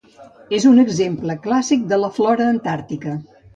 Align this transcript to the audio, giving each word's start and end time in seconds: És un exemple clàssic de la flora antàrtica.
És 0.59 0.65
un 0.69 0.83
exemple 0.83 1.35
clàssic 1.45 1.85
de 1.93 2.01
la 2.07 2.11
flora 2.19 2.51
antàrtica. 2.57 3.17